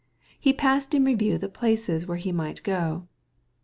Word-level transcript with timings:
He 0.39 0.51
passed 0.51 0.95
in 0.95 1.05
review 1.05 1.35
of 1.35 1.41
the 1.41 1.47
places 1.47 2.05
he 2.17 2.31
might 2.31 2.63
go 2.63 3.03
to. 3.07 3.07